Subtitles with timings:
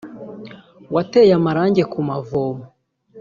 [0.95, 2.63] wateye amarange ku mavomo